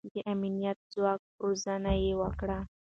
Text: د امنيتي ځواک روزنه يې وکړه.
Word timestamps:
د 0.13 0.15
امنيتي 0.33 0.83
ځواک 0.93 1.21
روزنه 1.45 1.91
يې 2.03 2.11
وکړه. 2.21 2.57